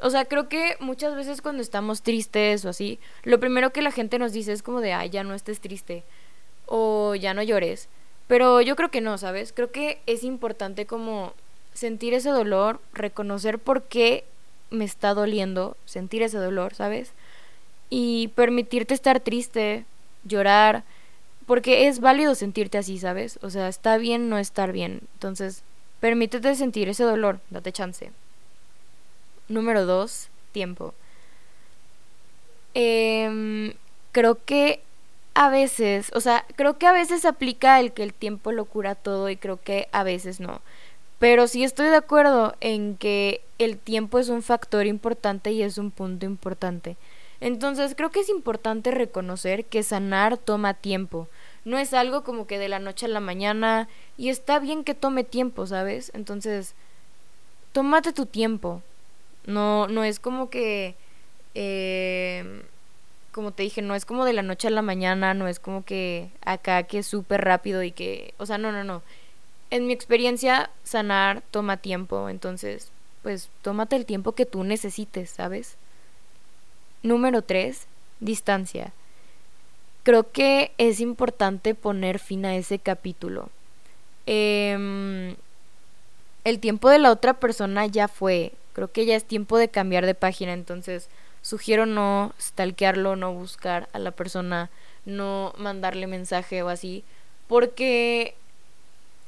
O 0.01 0.09
sea, 0.09 0.25
creo 0.25 0.49
que 0.49 0.75
muchas 0.81 1.15
veces 1.15 1.41
cuando 1.41 1.61
estamos 1.61 2.01
tristes 2.01 2.65
o 2.65 2.69
así, 2.69 2.99
lo 3.23 3.39
primero 3.39 3.71
que 3.71 3.81
la 3.81 3.93
gente 3.93 4.19
nos 4.19 4.33
dice 4.33 4.51
es 4.51 4.61
como 4.61 4.81
de, 4.81 4.91
ay, 4.91 5.09
ya 5.09 5.23
no 5.23 5.35
estés 5.35 5.61
triste 5.61 6.03
o 6.65 7.15
ya 7.15 7.33
no 7.33 7.41
llores. 7.43 7.87
Pero 8.27 8.59
yo 8.59 8.75
creo 8.75 8.91
que 8.91 8.99
no, 8.99 9.17
¿sabes? 9.17 9.53
Creo 9.53 9.71
que 9.71 10.01
es 10.07 10.25
importante 10.25 10.85
como 10.85 11.31
sentir 11.73 12.13
ese 12.13 12.31
dolor, 12.31 12.81
reconocer 12.91 13.57
por 13.57 13.83
qué 13.83 14.25
me 14.69 14.83
está 14.83 15.13
doliendo, 15.13 15.77
sentir 15.85 16.23
ese 16.23 16.39
dolor, 16.39 16.75
¿sabes? 16.75 17.13
Y 17.89 18.33
permitirte 18.35 18.93
estar 18.93 19.21
triste, 19.21 19.85
llorar, 20.25 20.83
porque 21.45 21.87
es 21.87 21.99
válido 21.99 22.35
sentirte 22.35 22.77
así, 22.77 22.97
¿sabes? 22.97 23.39
O 23.41 23.49
sea, 23.49 23.67
está 23.67 23.97
bien 23.97 24.29
no 24.29 24.37
estar 24.37 24.71
bien. 24.71 25.01
Entonces, 25.13 25.63
permítete 25.99 26.55
sentir 26.55 26.89
ese 26.89 27.03
dolor, 27.03 27.39
date 27.49 27.71
chance. 27.71 28.11
Número 29.47 29.85
dos, 29.85 30.29
tiempo. 30.51 30.93
Eh, 32.73 33.75
creo 34.11 34.43
que 34.43 34.81
a 35.35 35.49
veces, 35.49 36.11
o 36.15 36.21
sea, 36.21 36.45
creo 36.55 36.77
que 36.77 36.87
a 36.87 36.93
veces 36.93 37.25
aplica 37.25 37.79
el 37.79 37.91
que 37.91 38.03
el 38.03 38.13
tiempo 38.13 38.51
lo 38.53 38.65
cura 38.65 38.95
todo 38.95 39.29
y 39.29 39.35
creo 39.35 39.61
que 39.61 39.89
a 39.91 40.03
veces 40.03 40.39
no. 40.39 40.61
Pero 41.19 41.47
sí 41.47 41.63
estoy 41.63 41.87
de 41.89 41.97
acuerdo 41.97 42.55
en 42.61 42.95
que 42.95 43.41
el 43.59 43.77
tiempo 43.77 44.17
es 44.17 44.29
un 44.29 44.41
factor 44.41 44.85
importante 44.85 45.51
y 45.51 45.61
es 45.61 45.77
un 45.77 45.91
punto 45.91 46.25
importante. 46.25 46.95
Entonces 47.41 47.93
creo 47.95 48.11
que 48.11 48.21
es 48.21 48.29
importante 48.29 48.91
reconocer 48.91 49.65
que 49.65 49.83
sanar 49.83 50.37
toma 50.37 50.73
tiempo. 50.73 51.27
No 51.65 51.77
es 51.77 51.93
algo 51.93 52.23
como 52.23 52.47
que 52.47 52.59
de 52.59 52.69
la 52.69 52.79
noche 52.79 53.07
a 53.07 53.09
la 53.09 53.19
mañana 53.19 53.87
y 54.17 54.29
está 54.29 54.59
bien 54.59 54.83
que 54.83 54.93
tome 54.93 55.23
tiempo, 55.23 55.65
¿sabes? 55.67 56.11
Entonces, 56.13 56.75
tómate 57.71 58.13
tu 58.13 58.25
tiempo. 58.25 58.81
No, 59.45 59.87
no 59.87 60.03
es 60.03 60.19
como 60.19 60.49
que... 60.49 60.95
Eh, 61.55 62.63
como 63.35 63.51
te 63.51 63.63
dije, 63.63 63.81
no 63.81 63.95
es 63.95 64.05
como 64.05 64.23
de 64.23 64.31
la 64.31 64.43
noche 64.43 64.69
a 64.69 64.71
la 64.71 64.81
mañana, 64.81 65.33
no 65.33 65.49
es 65.49 65.59
como 65.59 65.83
que 65.83 66.29
acá 66.39 66.83
que 66.83 66.99
es 66.99 67.07
súper 67.07 67.41
rápido 67.41 67.83
y 67.83 67.91
que, 67.91 68.33
o 68.37 68.45
sea, 68.45 68.57
no, 68.57 68.71
no, 68.71 68.85
no. 68.85 69.01
En 69.71 69.87
mi 69.87 69.93
experiencia, 69.93 70.69
sanar 70.85 71.43
toma 71.51 71.75
tiempo, 71.75 72.29
entonces, 72.29 72.91
pues 73.23 73.49
tómate 73.61 73.97
el 73.97 74.05
tiempo 74.05 74.31
que 74.31 74.45
tú 74.45 74.63
necesites, 74.63 75.31
¿sabes? 75.31 75.75
Número 77.05 77.43
3, 77.43 77.85
distancia. 78.19 78.91
Creo 80.01 80.31
que 80.31 80.71
es 80.79 80.99
importante 80.99 81.75
poner 81.75 82.17
fin 82.17 82.45
a 82.45 82.55
ese 82.55 82.79
capítulo. 82.79 83.49
Eh, 84.25 85.35
el 86.45 86.59
tiempo 86.59 86.89
de 86.89 86.97
la 86.97 87.11
otra 87.11 87.35
persona 87.35 87.85
ya 87.85 88.07
fue. 88.07 88.53
Creo 88.73 88.91
que 88.91 89.05
ya 89.05 89.15
es 89.15 89.23
tiempo 89.23 89.59
de 89.59 89.69
cambiar 89.69 90.07
de 90.07 90.15
página, 90.15 90.53
entonces 90.53 91.07
sugiero 91.43 91.85
no 91.85 92.33
stalkearlo, 92.41 93.15
no 93.15 93.31
buscar 93.33 93.87
a 93.93 93.99
la 93.99 94.09
persona, 94.09 94.71
no 95.05 95.53
mandarle 95.59 96.07
mensaje 96.07 96.63
o 96.63 96.69
así, 96.69 97.03
porque 97.47 98.33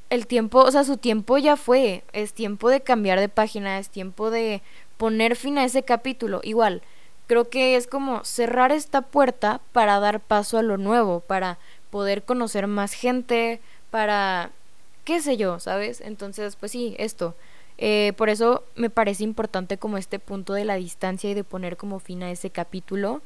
el 0.10 0.26
tiempo, 0.26 0.62
o 0.62 0.72
sea, 0.72 0.84
su 0.84 0.98
tiempo 0.98 1.38
ya 1.38 1.58
fue, 1.58 2.04
es 2.12 2.34
tiempo 2.34 2.70
de 2.70 2.82
cambiar 2.82 3.20
de 3.20 3.30
página, 3.30 3.78
es 3.78 3.90
tiempo 3.90 4.32
de 4.32 4.64
poner 4.98 5.36
fin 5.36 5.60
a 5.60 5.64
ese 5.64 5.84
capítulo. 5.84 6.42
Igual, 6.44 6.82
creo 7.28 7.50
que 7.50 7.76
es 7.76 7.88
como 7.88 8.24
cerrar 8.24 8.72
esta 8.72 9.02
puerta 9.02 9.62
para 9.74 10.00
dar 10.00 10.20
paso 10.22 10.58
a 10.58 10.64
lo 10.64 10.78
nuevo, 10.78 11.20
para 11.20 11.60
poder 11.92 12.24
conocer 12.24 12.68
más 12.68 12.94
gente, 12.94 13.60
para 13.92 14.52
qué 15.04 15.22
sé 15.22 15.38
yo, 15.38 15.60
¿sabes? 15.60 16.02
Entonces, 16.02 16.56
pues 16.56 16.72
sí, 16.72 16.96
esto. 16.98 17.36
Eh, 17.78 18.14
por 18.18 18.30
eso 18.30 18.64
me 18.76 18.90
parece 18.90 19.24
importante 19.24 19.78
como 19.78 19.98
este 19.98 20.20
punto 20.20 20.54
de 20.54 20.66
la 20.66 20.76
distancia 20.76 21.30
y 21.30 21.34
de 21.34 21.44
poner 21.44 21.78
como 21.78 22.00
fin 22.00 22.24
a 22.24 22.32
ese 22.32 22.50
capítulo. 22.50 23.22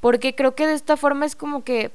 Porque 0.00 0.34
creo 0.34 0.54
que 0.54 0.66
de 0.66 0.74
esta 0.74 0.96
forma 0.96 1.26
es 1.26 1.36
como 1.36 1.64
que 1.64 1.90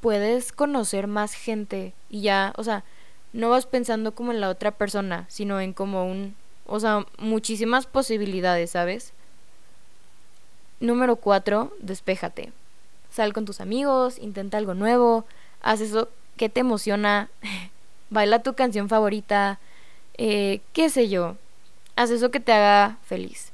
puedes 0.00 0.52
conocer 0.52 1.06
más 1.06 1.34
gente 1.34 1.92
y 2.10 2.22
ya, 2.22 2.52
o 2.56 2.64
sea, 2.64 2.84
no 3.32 3.50
vas 3.50 3.66
pensando 3.66 4.14
como 4.14 4.32
en 4.32 4.40
la 4.40 4.48
otra 4.48 4.72
persona, 4.72 5.26
sino 5.28 5.60
en 5.60 5.72
como 5.72 6.04
un, 6.04 6.34
o 6.66 6.80
sea, 6.80 7.06
muchísimas 7.18 7.86
posibilidades, 7.86 8.70
¿sabes? 8.70 9.12
Número 10.82 11.14
cuatro, 11.14 11.72
despéjate. 11.78 12.52
Sal 13.08 13.32
con 13.32 13.44
tus 13.44 13.60
amigos, 13.60 14.18
intenta 14.18 14.58
algo 14.58 14.74
nuevo, 14.74 15.24
haz 15.60 15.80
eso 15.80 16.08
que 16.36 16.48
te 16.48 16.58
emociona, 16.58 17.30
baila 18.10 18.42
tu 18.42 18.54
canción 18.54 18.88
favorita, 18.88 19.60
eh, 20.18 20.60
qué 20.72 20.90
sé 20.90 21.08
yo, 21.08 21.36
haz 21.94 22.10
eso 22.10 22.32
que 22.32 22.40
te 22.40 22.52
haga 22.52 22.98
feliz. 23.04 23.52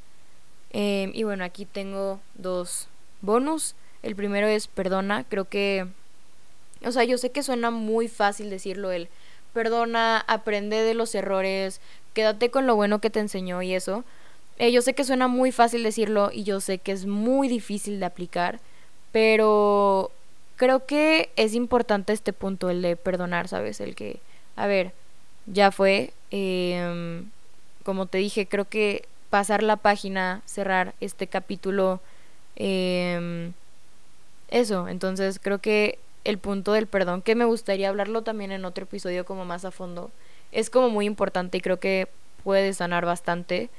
Em, 0.70 1.10
y 1.12 1.24
bueno, 1.24 1.44
aquí 1.44 1.66
tengo 1.66 2.18
dos 2.34 2.88
bonus. 3.20 3.74
El 4.02 4.16
primero 4.16 4.46
es 4.46 4.66
perdona, 4.66 5.24
creo 5.24 5.44
que, 5.44 5.86
o 6.82 6.92
sea, 6.92 7.04
yo 7.04 7.18
sé 7.18 7.30
que 7.30 7.42
suena 7.42 7.70
muy 7.70 8.08
fácil 8.08 8.48
decirlo 8.48 8.90
el 8.90 9.10
perdona, 9.52 10.24
aprende 10.28 10.82
de 10.82 10.94
los 10.94 11.14
errores, 11.14 11.82
quédate 12.14 12.50
con 12.50 12.66
lo 12.66 12.74
bueno 12.74 13.00
que 13.00 13.10
te 13.10 13.20
enseñó 13.20 13.60
y 13.60 13.74
eso. 13.74 14.04
Eh, 14.58 14.72
yo 14.72 14.82
sé 14.82 14.94
que 14.94 15.04
suena 15.04 15.28
muy 15.28 15.52
fácil 15.52 15.82
decirlo 15.82 16.30
y 16.32 16.42
yo 16.44 16.60
sé 16.60 16.78
que 16.78 16.92
es 16.92 17.06
muy 17.06 17.48
difícil 17.48 18.00
de 18.00 18.06
aplicar, 18.06 18.60
pero 19.12 20.10
creo 20.56 20.84
que 20.84 21.30
es 21.36 21.54
importante 21.54 22.12
este 22.12 22.32
punto, 22.32 22.68
el 22.68 22.82
de 22.82 22.96
perdonar, 22.96 23.48
¿sabes? 23.48 23.80
El 23.80 23.94
que, 23.94 24.20
a 24.56 24.66
ver, 24.66 24.92
ya 25.46 25.70
fue, 25.70 26.12
eh, 26.32 27.22
como 27.84 28.06
te 28.06 28.18
dije, 28.18 28.46
creo 28.48 28.64
que 28.66 29.04
pasar 29.30 29.62
la 29.62 29.76
página, 29.76 30.42
cerrar 30.46 30.94
este 31.00 31.28
capítulo, 31.28 32.00
eh, 32.56 33.52
eso, 34.48 34.88
entonces 34.88 35.38
creo 35.40 35.58
que 35.58 35.98
el 36.24 36.38
punto 36.38 36.72
del 36.72 36.86
perdón, 36.86 37.22
que 37.22 37.34
me 37.34 37.44
gustaría 37.44 37.88
hablarlo 37.88 38.22
también 38.22 38.50
en 38.52 38.64
otro 38.64 38.84
episodio 38.84 39.24
como 39.24 39.44
más 39.44 39.64
a 39.64 39.70
fondo, 39.70 40.10
es 40.52 40.70
como 40.70 40.90
muy 40.90 41.06
importante 41.06 41.58
y 41.58 41.60
creo 41.60 41.78
que 41.78 42.08
puede 42.42 42.72
sanar 42.72 43.04
bastante. 43.04 43.70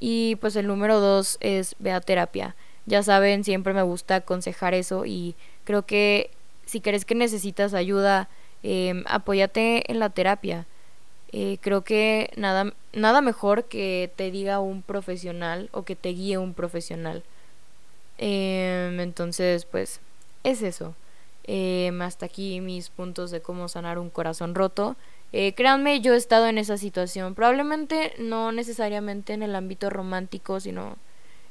Y 0.00 0.36
pues 0.36 0.56
el 0.56 0.66
número 0.66 1.00
dos 1.00 1.38
es 1.40 1.76
ve 1.78 1.92
a 1.92 2.00
terapia. 2.00 2.54
Ya 2.86 3.02
saben, 3.02 3.44
siempre 3.44 3.72
me 3.72 3.82
gusta 3.82 4.16
aconsejar 4.16 4.74
eso 4.74 5.06
y 5.06 5.34
creo 5.64 5.86
que 5.86 6.30
si 6.66 6.80
crees 6.80 7.04
que 7.04 7.14
necesitas 7.14 7.74
ayuda, 7.74 8.28
eh, 8.62 9.02
apóyate 9.06 9.90
en 9.90 9.98
la 9.98 10.10
terapia. 10.10 10.66
Eh, 11.32 11.58
creo 11.60 11.82
que 11.82 12.30
nada, 12.36 12.72
nada 12.92 13.20
mejor 13.20 13.64
que 13.64 14.10
te 14.16 14.30
diga 14.30 14.60
un 14.60 14.82
profesional 14.82 15.68
o 15.72 15.82
que 15.84 15.96
te 15.96 16.10
guíe 16.10 16.38
un 16.38 16.54
profesional. 16.54 17.24
Em, 18.18 19.00
entonces, 19.00 19.64
pues, 19.64 20.00
es 20.44 20.62
eso. 20.62 20.94
Em, 21.44 22.00
hasta 22.02 22.26
aquí 22.26 22.60
mis 22.60 22.88
puntos 22.88 23.30
de 23.30 23.42
cómo 23.42 23.68
sanar 23.68 23.98
un 23.98 24.10
corazón 24.10 24.54
roto. 24.54 24.96
Eh, 25.36 25.52
créanme, 25.54 26.00
yo 26.00 26.14
he 26.14 26.16
estado 26.16 26.46
en 26.46 26.58
esa 26.58 26.78
situación. 26.78 27.34
Probablemente 27.34 28.14
no 28.18 28.52
necesariamente 28.52 29.32
en 29.32 29.42
el 29.42 29.56
ámbito 29.56 29.90
romántico, 29.90 30.60
sino 30.60 30.96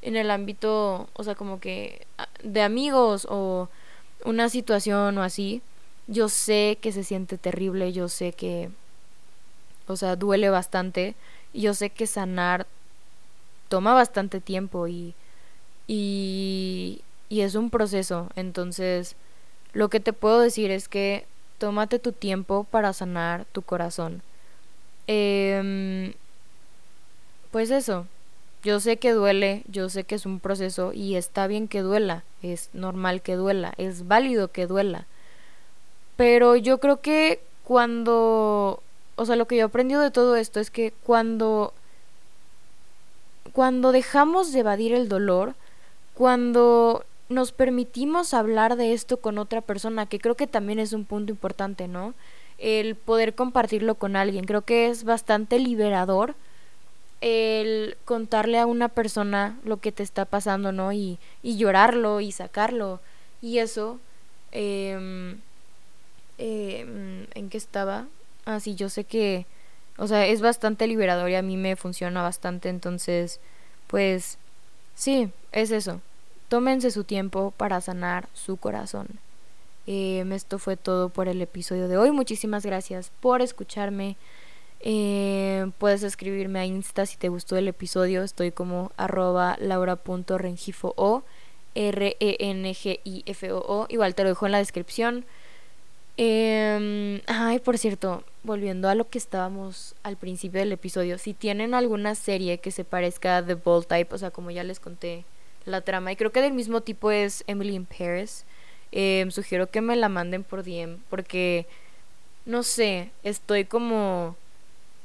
en 0.02 0.16
el 0.16 0.32
ámbito, 0.32 1.10
o 1.12 1.24
sea, 1.26 1.36
como 1.36 1.60
que 1.60 2.08
ah, 2.18 2.30
de 2.44 2.62
amigos 2.62 3.28
o 3.30 3.68
una 4.24 4.48
situación 4.48 5.18
o 5.18 5.24
así. 5.24 5.62
Yo 6.08 6.30
sé 6.30 6.78
que 6.82 6.94
se 6.94 7.04
siente 7.04 7.38
terrible, 7.38 7.92
yo 7.92 8.08
sé 8.08 8.32
que 8.32 8.70
o 9.88 9.98
sea, 9.98 10.16
duele 10.16 10.50
bastante. 10.50 11.16
Yo 11.54 11.74
sé 11.74 11.90
que 11.90 12.08
sanar 12.08 12.68
toma 13.68 13.94
bastante 13.94 14.40
tiempo 14.40 14.88
y, 14.88 15.14
y, 15.88 17.02
y 17.28 17.42
es 17.42 17.56
un 17.56 17.70
proceso. 17.70 18.30
Entonces, 18.38 19.18
lo 19.74 19.90
que 19.90 20.00
te 20.00 20.14
puedo 20.14 20.40
decir 20.40 20.72
es 20.72 20.88
que 20.88 21.26
tómate 21.64 21.98
tu 21.98 22.12
tiempo 22.12 22.66
para 22.70 22.92
sanar 22.92 23.46
tu 23.54 23.62
corazón. 23.62 24.22
Eh, 25.08 26.14
pues 27.52 27.72
eso, 27.72 28.06
yo 28.64 28.82
sé 28.82 28.98
que 28.98 29.14
duele, 29.14 29.64
yo 29.70 29.88
sé 29.88 30.04
que 30.04 30.16
es 30.16 30.26
un 30.26 30.42
proceso 30.42 30.92
y 30.92 31.16
está 31.16 31.48
bien 31.48 31.70
que 31.70 31.80
duela, 31.80 32.26
es 32.42 32.70
normal 32.74 33.22
que 33.22 33.36
duela, 33.36 33.74
es 33.78 34.10
válido 34.10 34.50
que 34.50 34.68
duela. 34.68 35.08
Pero 36.18 36.58
yo 36.58 36.80
creo 36.80 37.00
que 37.00 37.40
cuando 37.64 38.84
o 39.16 39.26
sea, 39.26 39.38
lo 39.38 39.48
que 39.48 39.56
yo 39.56 39.62
he 39.62 39.64
aprendido 39.64 40.02
de 40.02 40.12
todo 40.12 40.36
esto 40.36 40.60
es 40.60 40.70
que 40.70 40.92
cuando 41.06 41.74
cuando 43.54 43.94
dejamos 43.94 44.52
de 44.52 44.60
evadir 44.60 44.94
el 44.94 45.08
dolor, 45.08 45.56
cuando 46.14 47.06
nos 47.34 47.52
permitimos 47.52 48.34
hablar 48.34 48.76
de 48.76 48.94
esto 48.94 49.18
con 49.18 49.38
otra 49.38 49.62
persona, 49.62 50.06
que 50.06 50.20
creo 50.20 50.36
que 50.36 50.48
también 50.48 50.80
es 50.80 50.94
un 50.94 51.06
punto 51.06 51.32
importante, 51.32 51.88
¿no? 51.88 52.14
El 52.58 52.96
poder 52.96 53.36
compartirlo 53.36 53.96
con 53.96 54.16
alguien, 54.16 54.46
creo 54.46 54.62
que 54.62 54.88
es 54.88 55.04
bastante 55.04 55.60
liberador 55.60 56.36
el 57.22 57.98
contarle 58.06 58.60
a 58.60 58.66
una 58.66 58.90
persona 58.90 59.58
lo 59.64 59.78
que 59.78 59.92
te 59.92 60.04
está 60.04 60.26
pasando, 60.26 60.72
¿no? 60.72 60.92
Y, 60.92 61.20
y 61.42 61.58
llorarlo 61.58 62.20
y 62.20 62.32
sacarlo. 62.32 63.00
Y 63.42 63.60
eso, 63.60 64.00
eh, 64.52 65.38
¿en 66.38 67.50
qué 67.50 67.58
estaba? 67.58 68.08
Ah, 68.46 68.60
sí, 68.60 68.76
yo 68.76 68.90
sé 68.90 69.06
que, 69.06 69.46
o 69.98 70.08
sea, 70.08 70.26
es 70.28 70.42
bastante 70.42 70.86
liberador 70.88 71.30
y 71.30 71.36
a 71.36 71.42
mí 71.42 71.56
me 71.56 71.76
funciona 71.76 72.22
bastante, 72.22 72.70
entonces, 72.70 73.40
pues, 73.88 74.38
sí, 74.96 75.30
es 75.52 75.72
eso. 75.72 76.02
Tómense 76.54 76.92
su 76.92 77.04
tiempo 77.04 77.52
para 77.58 77.82
sanar 77.82 78.30
su 78.34 78.58
corazón. 78.58 79.08
Eh, 79.88 80.24
esto 80.34 80.60
fue 80.60 80.78
todo 80.78 81.10
por 81.10 81.28
el 81.28 81.42
episodio 81.42 81.88
de 81.88 81.98
hoy. 81.98 82.12
Muchísimas 82.12 82.64
gracias 82.64 83.12
por 83.22 83.42
escucharme. 83.42 84.18
Eh, 84.80 85.72
puedes 85.80 86.04
escribirme 86.04 86.60
a 86.60 86.66
Insta 86.66 87.08
si 87.08 87.18
te 87.18 87.30
gustó 87.30 87.58
el 87.58 87.68
episodio. 87.68 88.22
Estoy 88.22 88.52
como 88.52 88.92
arroba 88.98 89.58
laura.rengifo 89.60 91.24
R-E-N-G-I-F-O-O. 91.74 92.28
Igual 93.90 94.14
te 94.14 94.22
lo 94.22 94.30
dejo 94.30 94.46
en 94.46 94.52
la 94.52 94.60
descripción. 94.60 95.26
Eh, 96.18 97.24
ay, 97.26 97.58
por 97.62 97.80
cierto, 97.80 98.24
volviendo 98.44 98.90
a 98.90 98.96
lo 98.96 99.10
que 99.10 99.18
estábamos 99.18 99.96
al 100.04 100.18
principio 100.18 100.60
del 100.60 100.72
episodio, 100.72 101.18
si 101.18 101.34
tienen 101.34 101.74
alguna 101.74 102.14
serie 102.14 102.60
que 102.60 102.70
se 102.70 102.84
parezca 102.84 103.38
a 103.38 103.44
The 103.44 103.56
Bold 103.56 103.88
Type, 103.88 104.14
o 104.14 104.20
sea, 104.20 104.30
como 104.30 104.52
ya 104.52 104.64
les 104.64 104.80
conté 104.80 105.26
la 105.66 105.82
trama, 105.82 106.12
y 106.12 106.16
creo 106.16 106.32
que 106.32 106.42
del 106.42 106.54
mismo 106.54 106.82
tipo 106.82 107.12
es 107.12 107.44
Emily 107.48 107.76
in 107.76 107.86
Paris, 107.86 108.46
eh, 108.92 109.26
sugiero 109.30 109.70
que 109.70 109.82
me 109.82 109.96
la 109.96 110.10
manden 110.10 110.44
por 110.44 110.64
DM, 110.64 110.98
porque, 111.10 111.66
no 112.46 112.64
sé, 112.64 113.12
estoy 113.24 113.66
como... 113.66 114.36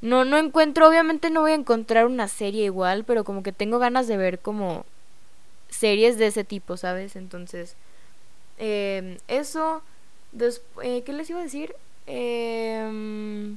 No, 0.00 0.24
no 0.24 0.38
encuentro, 0.38 0.88
obviamente 0.88 1.28
no 1.30 1.40
voy 1.40 1.52
a 1.52 1.56
encontrar 1.56 2.06
una 2.06 2.28
serie 2.28 2.66
igual, 2.66 3.04
pero 3.04 3.24
como 3.24 3.42
que 3.42 3.52
tengo 3.52 3.80
ganas 3.80 4.06
de 4.06 4.16
ver 4.16 4.38
como 4.38 4.86
series 5.70 6.18
de 6.18 6.28
ese 6.28 6.44
tipo, 6.44 6.76
¿sabes? 6.76 7.16
Entonces, 7.16 7.74
eh, 8.58 9.18
eso, 9.26 9.82
eh, 10.82 11.02
¿qué 11.04 11.12
les 11.12 11.30
iba 11.30 11.40
a 11.40 11.42
decir? 11.42 11.74
Eh, 12.06 13.56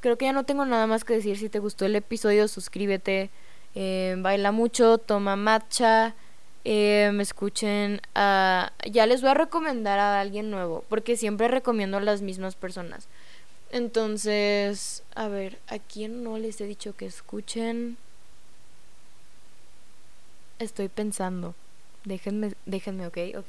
creo 0.00 0.16
que 0.16 0.24
ya 0.24 0.32
no 0.32 0.44
tengo 0.44 0.64
nada 0.64 0.86
más 0.86 1.04
que 1.04 1.14
decir. 1.14 1.38
Si 1.38 1.48
te 1.48 1.58
gustó 1.58 1.84
el 1.84 1.96
episodio, 1.96 2.48
suscríbete. 2.48 3.30
Eh, 3.74 4.16
baila 4.18 4.52
mucho, 4.52 4.98
toma 4.98 5.36
matcha. 5.36 6.14
Eh, 6.64 7.10
me 7.12 7.22
escuchen. 7.22 8.00
A... 8.14 8.72
Ya 8.90 9.06
les 9.06 9.20
voy 9.22 9.30
a 9.30 9.34
recomendar 9.34 9.98
a 9.98 10.20
alguien 10.20 10.50
nuevo. 10.50 10.84
Porque 10.88 11.16
siempre 11.16 11.48
recomiendo 11.48 11.98
a 11.98 12.00
las 12.00 12.22
mismas 12.22 12.54
personas. 12.56 13.08
Entonces, 13.72 15.04
a 15.14 15.28
ver, 15.28 15.58
¿a 15.68 15.78
quién 15.78 16.24
no 16.24 16.38
les 16.38 16.60
he 16.60 16.66
dicho 16.66 16.96
que 16.96 17.06
escuchen? 17.06 17.96
Estoy 20.58 20.88
pensando. 20.88 21.54
Déjenme, 22.04 22.52
déjenme, 22.66 23.06
ok, 23.06 23.18
ok. 23.38 23.48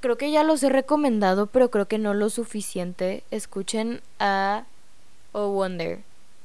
creo 0.00 0.16
que 0.18 0.30
ya 0.30 0.42
los 0.42 0.62
he 0.62 0.68
recomendado, 0.68 1.46
pero 1.46 1.70
creo 1.70 1.86
que 1.86 1.98
no 1.98 2.14
lo 2.14 2.30
suficiente. 2.30 3.22
Escuchen 3.30 4.00
a 4.18 4.64
Oh 5.36 5.50
Wonder. 5.50 6.00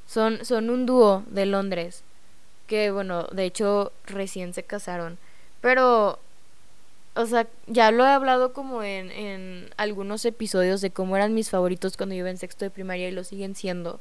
Son, 0.05 0.43
son 0.43 0.69
un 0.69 0.85
dúo 0.85 1.23
de 1.27 1.45
Londres. 1.45 2.03
Que 2.67 2.91
bueno, 2.91 3.23
de 3.31 3.45
hecho 3.45 3.93
recién 4.05 4.53
se 4.53 4.63
casaron. 4.63 5.17
Pero 5.61 6.19
o 7.15 7.25
sea, 7.25 7.47
ya 7.67 7.91
lo 7.91 8.05
he 8.05 8.09
hablado 8.09 8.53
como 8.53 8.83
en, 8.83 9.11
en 9.11 9.69
algunos 9.77 10.25
episodios 10.25 10.81
de 10.81 10.91
cómo 10.91 11.15
eran 11.15 11.33
mis 11.33 11.49
favoritos 11.49 11.97
cuando 11.97 12.15
yo 12.15 12.19
iba 12.19 12.29
en 12.29 12.37
sexto 12.37 12.65
de 12.65 12.71
primaria 12.71 13.09
y 13.09 13.11
lo 13.11 13.23
siguen 13.23 13.55
siendo. 13.55 13.99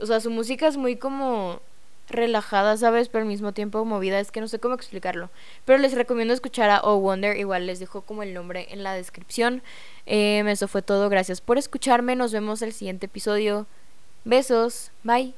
O 0.00 0.06
sea, 0.06 0.20
su 0.20 0.30
música 0.30 0.66
es 0.66 0.76
muy 0.76 0.96
como 0.96 1.60
relajada, 2.08 2.76
¿sabes? 2.76 3.08
Pero 3.08 3.22
al 3.22 3.28
mismo 3.28 3.52
tiempo 3.52 3.84
movida, 3.84 4.20
es 4.20 4.30
que 4.30 4.40
no 4.40 4.48
sé 4.48 4.58
cómo 4.58 4.74
explicarlo. 4.74 5.30
Pero 5.64 5.78
les 5.78 5.92
recomiendo 5.92 6.32
escuchar 6.32 6.70
a 6.70 6.80
Oh 6.82 6.98
Wonder, 6.98 7.36
igual 7.36 7.66
les 7.66 7.78
dejo 7.78 8.02
como 8.02 8.22
el 8.22 8.32
nombre 8.32 8.68
en 8.70 8.82
la 8.82 8.94
descripción. 8.94 9.62
Eh, 10.06 10.42
eso 10.46 10.68
fue 10.68 10.82
todo, 10.82 11.08
gracias 11.08 11.40
por 11.40 11.58
escucharme, 11.58 12.16
nos 12.16 12.32
vemos 12.32 12.62
el 12.62 12.72
siguiente 12.72 13.06
episodio. 13.06 13.66
Besos, 14.26 14.90
bye. 15.04 15.34